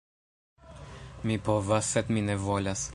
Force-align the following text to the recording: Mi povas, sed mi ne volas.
Mi 1.31 1.37
povas, 1.49 1.93
sed 1.97 2.13
mi 2.17 2.27
ne 2.31 2.41
volas. 2.49 2.89